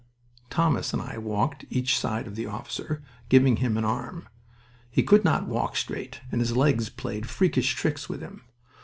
Thomas 0.49 0.93
and 0.93 1.01
I 1.03 1.19
walked 1.19 1.65
each 1.69 1.95
side 1.99 2.25
of 2.25 2.33
the 2.35 2.47
officer, 2.47 3.03
giving 3.29 3.57
him 3.57 3.77
an 3.77 3.85
arm. 3.85 4.27
He 4.89 5.03
could 5.03 5.23
not 5.23 5.47
walk 5.47 5.75
straight, 5.75 6.21
and 6.31 6.41
his 6.41 6.57
legs 6.57 6.89
played 6.89 7.29
freakish 7.29 7.75
tricks 7.75 8.09
with 8.09 8.19
him. 8.19 8.41